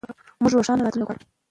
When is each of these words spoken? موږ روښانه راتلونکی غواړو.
موږ 0.41 0.51
روښانه 0.57 0.81
راتلونکی 0.83 1.07
غواړو. 1.09 1.25